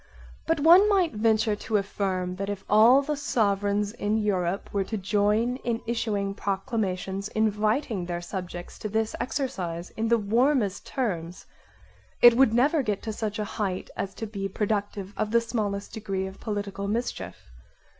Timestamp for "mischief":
16.87-17.51